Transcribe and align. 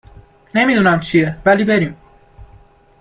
!نمی 0.55 0.75
دونم 0.75 0.99
چیه 0.99 1.37
ولی 1.45 1.63
بریم 1.63 1.97